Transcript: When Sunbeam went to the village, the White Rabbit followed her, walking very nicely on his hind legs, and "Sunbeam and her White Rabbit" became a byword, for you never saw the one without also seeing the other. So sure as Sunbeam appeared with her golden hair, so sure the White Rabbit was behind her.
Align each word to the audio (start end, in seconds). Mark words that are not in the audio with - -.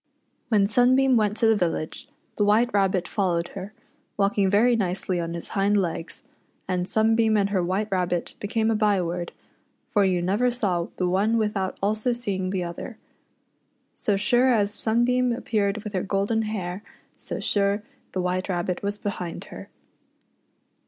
When 0.49 0.65
Sunbeam 0.65 1.15
went 1.15 1.37
to 1.37 1.45
the 1.45 1.55
village, 1.55 2.09
the 2.35 2.43
White 2.43 2.73
Rabbit 2.73 3.07
followed 3.07 3.49
her, 3.49 3.71
walking 4.17 4.49
very 4.49 4.75
nicely 4.75 5.19
on 5.19 5.35
his 5.35 5.49
hind 5.49 5.77
legs, 5.77 6.23
and 6.67 6.87
"Sunbeam 6.87 7.37
and 7.37 7.51
her 7.51 7.61
White 7.61 7.87
Rabbit" 7.91 8.33
became 8.39 8.71
a 8.71 8.75
byword, 8.75 9.31
for 9.87 10.03
you 10.03 10.23
never 10.23 10.49
saw 10.49 10.87
the 10.95 11.07
one 11.07 11.37
without 11.37 11.77
also 11.83 12.13
seeing 12.13 12.49
the 12.49 12.63
other. 12.63 12.97
So 13.93 14.17
sure 14.17 14.47
as 14.51 14.73
Sunbeam 14.73 15.31
appeared 15.33 15.83
with 15.83 15.93
her 15.93 16.01
golden 16.01 16.41
hair, 16.49 16.81
so 17.15 17.39
sure 17.39 17.83
the 18.13 18.21
White 18.21 18.49
Rabbit 18.49 18.81
was 18.81 18.97
behind 18.97 19.43
her. 19.53 19.69